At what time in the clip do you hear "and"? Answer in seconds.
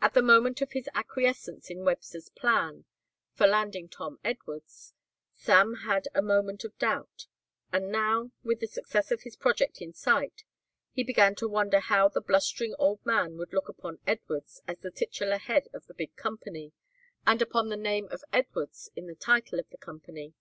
7.70-7.92, 17.26-17.42